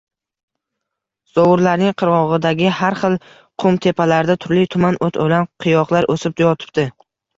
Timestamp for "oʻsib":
6.15-6.43